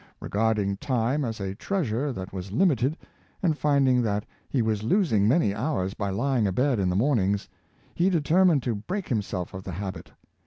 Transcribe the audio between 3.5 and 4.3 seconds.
finding that